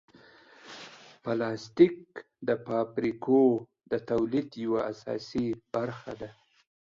پلاستيک 1.23 1.95
د 2.47 2.49
فابریکو 2.65 3.41
د 3.91 3.93
تولید 4.09 4.49
یوه 4.65 4.79
اساسي 4.91 5.45
برخه 5.73 6.13
ده. 6.21 6.29